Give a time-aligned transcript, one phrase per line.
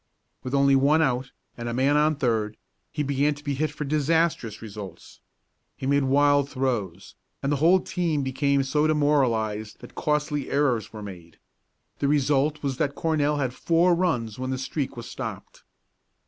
[0.41, 2.57] With only one out, and a man on third,
[2.91, 5.19] he began to be hit for disastrous results.
[5.77, 11.03] He made wild throws, and the whole team became so demoralized that costly errors were
[11.03, 11.37] made.
[11.99, 15.61] The result was that Cornell had four runs when the streak was stopped.